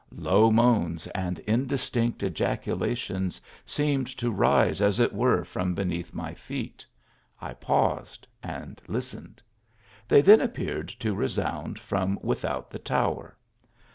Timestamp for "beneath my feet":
5.75-6.83